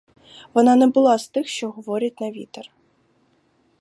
Вона 0.53 0.75
не 0.75 0.87
була 0.87 1.17
з 1.19 1.27
тих, 1.29 1.47
що 1.47 1.71
говорять 1.71 2.21
на 2.21 2.31
вітер. 2.31 2.71